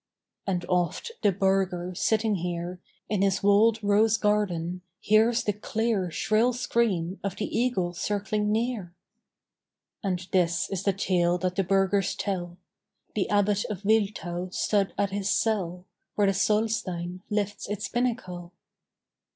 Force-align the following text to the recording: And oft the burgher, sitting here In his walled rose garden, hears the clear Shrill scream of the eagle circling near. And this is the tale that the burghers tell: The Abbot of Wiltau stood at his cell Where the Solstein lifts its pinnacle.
And 0.47 0.65
oft 0.67 1.11
the 1.21 1.31
burgher, 1.31 1.93
sitting 1.93 2.37
here 2.37 2.79
In 3.07 3.21
his 3.21 3.43
walled 3.43 3.77
rose 3.83 4.17
garden, 4.17 4.81
hears 4.99 5.43
the 5.43 5.53
clear 5.53 6.09
Shrill 6.09 6.53
scream 6.53 7.19
of 7.23 7.35
the 7.35 7.45
eagle 7.55 7.93
circling 7.93 8.51
near. 8.51 8.95
And 10.03 10.27
this 10.31 10.71
is 10.71 10.81
the 10.81 10.93
tale 10.93 11.37
that 11.37 11.55
the 11.55 11.63
burghers 11.63 12.15
tell: 12.15 12.57
The 13.13 13.29
Abbot 13.29 13.63
of 13.65 13.83
Wiltau 13.85 14.49
stood 14.51 14.91
at 14.97 15.11
his 15.11 15.29
cell 15.29 15.85
Where 16.15 16.25
the 16.25 16.33
Solstein 16.33 17.21
lifts 17.29 17.69
its 17.69 17.87
pinnacle. 17.87 18.53